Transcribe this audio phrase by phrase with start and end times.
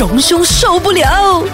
[0.00, 1.44] 荣兄受不了。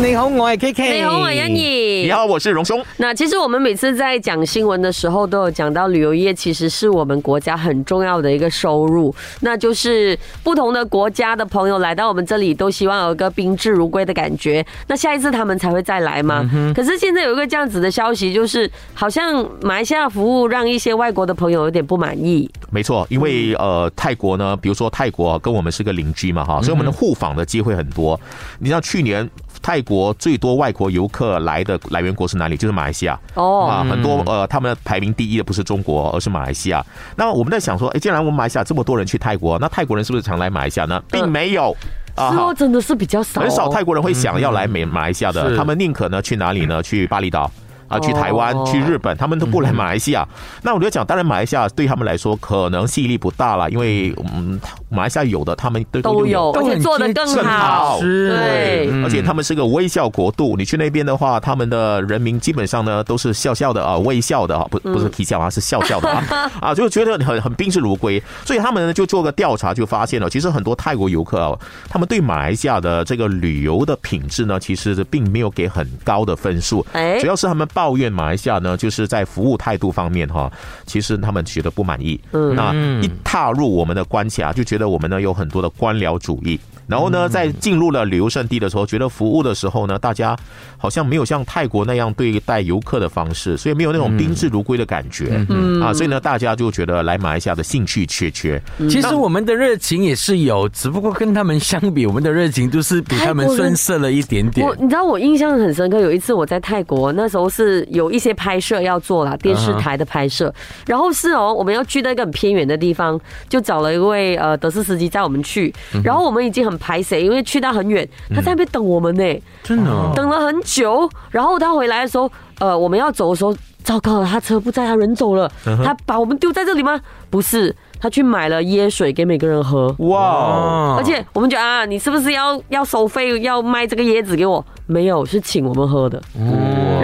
[0.00, 0.96] 你好，我係 K K。
[0.98, 1.60] 你好，我是你。
[2.04, 2.82] 你好，我是荣兄。
[2.96, 9.14] 那其实我们每次在讲新闻的时候，都有讲到旅游业其实是我们国家很重要的一个收入。
[9.40, 14.64] 那就是不同的国家的朋友来到我们这里，都希望有一个宾至如归的感觉。
[14.86, 16.48] 那下一次他们才会再来嘛。
[16.74, 22.48] 可是现在有一个这样子的消息，就是好像马来西亚服务让一些外国的朋友有点不满意。
[22.70, 28.18] 没错，因为呃，泰国呢，比如说泰国跟我们是个邻居嘛，哈，所以我们的互访的机会很多。
[28.58, 29.19] 你知道去年
[29.62, 32.56] 泰国最多外国游客来的来源国是哪里？
[32.56, 33.18] 就是马来西亚。
[33.34, 36.84] 哦，啊，很多呃，他们排名第一的不是中国，而是马来西亚。
[37.16, 41.02] 那我们在想说，哎，既然我们马来西亚这么多人去泰国，那泰国人是不是常来马来西亚呢？
[41.10, 41.76] 并没有。
[42.16, 46.82] 是哦，真的是比较少哦，很少泰国人会想要来美马来西亚的，是他们宁可呢去哪里呢？
[46.82, 47.50] 去巴厘岛。
[47.90, 48.64] 啊，去台湾、哦。
[48.70, 50.26] 去日本，他们都不来马来西亚。
[50.62, 54.58] 那我就讲，当然马来西亚对他们来说可能吸引力不大了，因为嗯，
[54.88, 57.96] 马来西亚有的他们都都有，而且做的更更好。
[57.96, 68.22] 好对，嗯而且他们是个微笑国度，你去那边的话，他们的人民基本上呢都是笑笑的啊，微笑的啊，不不是啼笑啊，是笑笑的啊， 啊，就觉得很很宾至如归。
[68.44, 76.86] 所以他们呢就做个调查，就发现了，其实很多泰国游客啊，他们对马来西亚的这个旅游的品质呢，其实并没有给很高的分数。
[76.92, 77.18] 哎。
[77.20, 80.52] 主要是他们抱怨马来西亚呢，就是在服务态度方面哈，
[80.84, 82.20] 其实他们觉得不满意。
[82.32, 86.60] 嗯那一踏入我们的关卡，就觉得我们呢有很多的官僚主义。
[86.86, 90.36] 然后呢，在进入了旅游胜地的时候，觉得服务的时候呢，大家
[90.76, 95.46] 好像没有像泰国那样对待游客的方式，所以没有那种宾至如归的感觉。
[95.48, 98.60] 嗯啊，所以呢，大家就觉得来马来西亚的兴趣缺缺。
[98.90, 104.74] 其实我们的热情也是有，只不过跟他们相比，我们的热情就是比他们逊色了一点点我。
[104.74, 110.52] 你知道我印象很深刻，有一次我在泰国，那时候是有一些拍摄要做啦，电视台的拍摄，
[110.86, 113.18] 然后是哦，我们要去那个很偏远的地方，
[113.48, 115.72] 就找了一位呃德士司机载我们去，
[116.04, 125.50] 然后我们已经很排谁，因为去到很远，他在那边等我们呢，真的哦，等了很久，然后他回来的时候，呃，我们要走的时候，糟糕了，他车不在，他人走了，
[125.84, 127.00] 他把我们丢在这里吗？
[127.30, 129.94] 不是，他去买了椰水给每个人喝。
[129.98, 134.64] 哇，哦而且我们觉得啊，你是不是要要收费，要卖这个椰子给我？
[134.86, 136.20] 没有，是请我们喝的。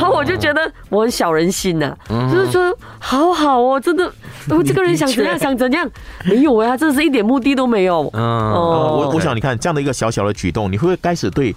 [0.00, 4.10] 然后我就觉得我很小人心呐、就是说好好哦，真的，
[4.48, 5.88] 我这个人想怎样想怎样，
[6.24, 8.08] 没有哎，他真的是一点目的都没有。
[8.14, 11.54] 嗯，我我想你看这样的一个小小的举动，你会不会开始对？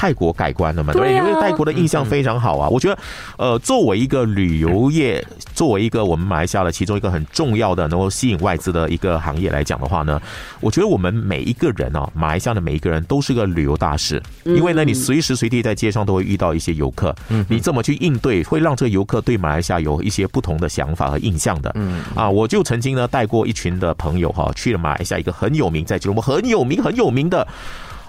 [0.00, 0.94] 泰国改观了嘛？
[0.94, 2.66] 对啊因为泰国的印象非常好啊。
[2.70, 2.98] 我觉得，
[3.36, 5.22] 呃，作为一个旅游业，
[5.54, 10.18] 作为一个我们马来西亚的其中一个很重要的能够吸引外资的一个行业来讲的话呢，
[10.60, 17.14] 我觉得我们每一个人啊，马来西亚的每一个人都是个旅游大使，因为呢，你随时随地在街上都会遇到一些游客，
[17.48, 21.70] 你怎么去应对，会让这个游客对马来西亚有一些不同的想法和印象的。
[21.74, 27.46] 嗯啊，我就曾经呢带过一群的朋友哈，去了马来西亚一个很有名，在吉隆坡很有名很有名的。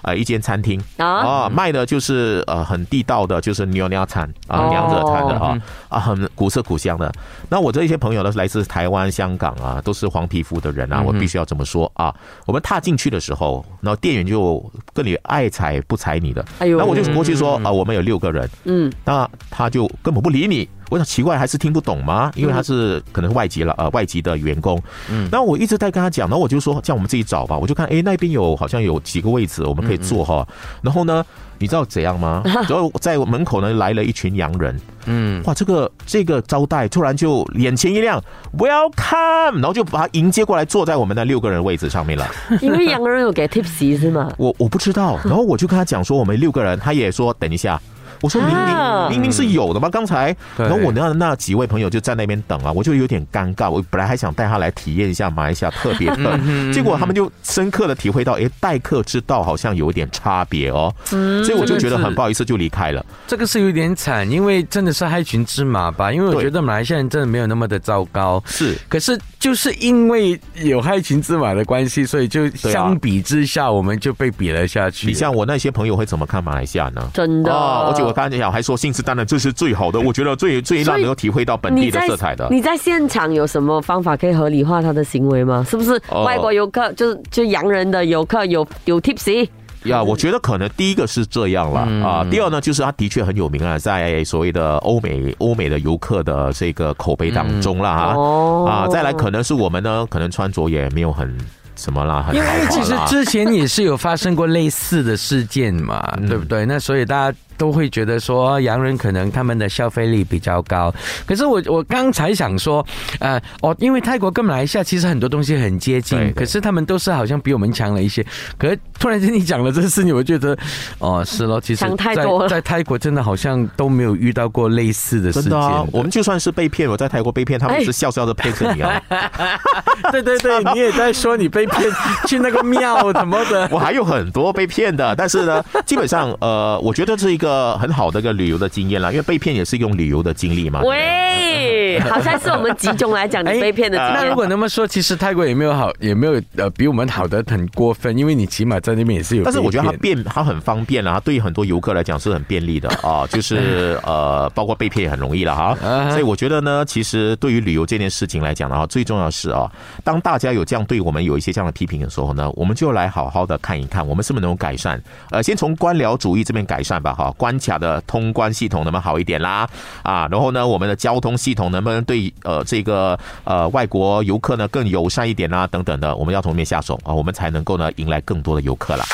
[0.02, 5.58] 呃，一间餐厅啊啊，卖的就是呃很地道的，就是牛娘餐啊，哦娘惹餐的啊
[5.88, 7.12] 啊，很古色古香的。
[7.48, 12.14] 那我这一些朋友呢，是来自台湾、香港啊，都是黄皮肤的人啊，我必须要这么说啊。
[12.46, 14.64] 我们踏进去的时候，然后店员就
[14.94, 20.68] 跟你爱踩不踩你的，哎呦那我就过去说啊，我们有六个人，嗯，那他就根本不理你。
[20.90, 22.30] 我想奇怪，还是听不懂吗？
[22.34, 24.78] 因为他是可能是外籍了，呃，外籍的员工。
[25.10, 27.56] 嗯，那我一直在跟他讲，然后我就说，叫我们自己找吧。
[27.56, 30.46] 我就看，哎，那边有好像有几个位置，我们可以坐哈。
[30.82, 31.24] 然后呢，
[31.62, 32.42] 你知道怎样吗？
[32.68, 34.76] 然后在门口呢来了一群洋人。
[35.06, 38.20] 嗯，哇，这个这个招待突然就眼前一亮
[38.58, 42.28] ，Welcome，然后就把他迎接过来，坐在我们的六个人位置上面了。
[42.60, 44.32] 因为洋人有给 tips 是吗？
[44.38, 47.80] 我我不知道，然后我就跟他讲说我们六个人，他也说等一下。
[48.22, 53.68] 我说明啊明明明是有的嘛，刚才，然后我那那几位朋友就在那边等啊，我就有点尴尬。
[53.68, 63.04] 我本来还想带他来体验一下马来西亚特别的，结果他们就深刻的体会到，哎，待客之道好像有一点差别哦，所以我就觉得很不好意思就离开了。
[63.26, 66.12] 这个是有点惨，因为真的是害群之马吧？
[66.12, 68.42] 因为我觉得马来西亚人真的没有那么的糟糕。
[68.46, 75.08] 是，可是就是因为有害群之马的关系，所以就相比之下，我们就被比了下去。
[75.08, 77.10] 你像我那些朋友会怎么看马来西亚呢？
[77.12, 82.46] 真的，啊，而且我刚才讲还说信誓旦旦这是最好的，我觉得最最让能够体会到本地的色彩的。
[82.52, 85.66] 你在现场有什么方法可以合理化他的行为吗？
[85.68, 89.48] 是不是哦外国游客就是就洋人的游客有有 tips？
[89.84, 98.14] 呀，我觉得可能第一个是这样了啊，第二呢，就是他的确很有名啊，在所谓的欧美欧美的游客的这个口碑当中啦哈。
[98.14, 98.66] 哦。
[98.68, 101.36] 啊，再来可能是我们呢，可能穿着也没有很
[101.74, 106.64] 什么啦，很因为其实之前也是有发生过类似的事件嘛，对不对？
[106.66, 110.92] 那所以大家都会觉得说洋人可能他们的消费力比较高。
[111.26, 112.84] 可是我我刚才想说，
[113.18, 118.24] 呃，哦，因为泰国跟马来西亚其实很多东西很接近，对对可是他们都是好像比我们强了一些。
[118.58, 120.56] 可是突然间你讲了这个事情，我觉得
[120.98, 129.00] 哦是咯，其实 想太在多了在泰国真的好像都没有遇到过类似的事件的啊，我们就算是被骗，我在泰国被骗，他们是笑笑的配合你啊。
[130.10, 131.90] 对对对，你也在说你被骗
[132.26, 133.68] 去那个庙什么的。
[133.72, 140.80] 我还有很多被骗的，但是呢，基本上呃，我觉得是一个很好的一个旅游的经验啦，因为被骗也是一种旅游的经历嘛。
[140.82, 144.14] 喂， 好像是我们集中来讲你被骗的经验。
[144.14, 149.42] 那如果那么说，其实泰国也没有好，也没有呃比我们好的很过分，因为你起码在那边也是有。
[149.42, 155.76] 但是我觉得它便它很方便啦，它对于很多游客来讲是很便利的啊，就是呃，包括被骗也很容易了哈。
[155.82, 159.70] 啊所以我觉得呢，其实对于旅游这件事情来讲的话，最重要是啊，
[160.04, 165.02] 当大家有这样对我们有一些这样的批评的时候呢，我们就来好好的看一看，我们是不是能够改善。
[165.30, 169.68] 呃，先从官僚主义这边改善吧，哈，关卡的通关系统能不能好一点啦？
[170.02, 175.66] 啊，然后呢，我们的交通系统能不能对呃这个呃外国游客呢更友善一点啦？
[175.66, 179.04] 等等的，我们要从里面下手啊，我们才能够呢迎来更多的游客了。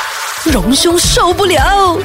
[0.53, 1.99] 荣兄受不了。